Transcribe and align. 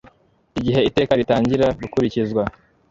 igihe 0.59 0.79
iteka 0.89 1.13
ritangira 1.19 1.67
gukurikizwa 1.81 2.43